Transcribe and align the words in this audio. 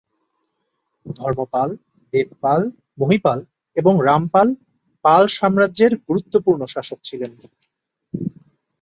ধর্মপাল, 1.05 1.69
দেবপাল, 2.13 2.61
মহীপাল 2.97 3.39
এবং 3.77 3.93
রামপাল 4.05 4.47
পাল 5.05 5.23
সাম্রাজ্যের 5.37 5.91
গুরুত্বপূর্ণ 6.07 6.61
শাসক 6.65 6.99
ছিলেন। 7.03 7.31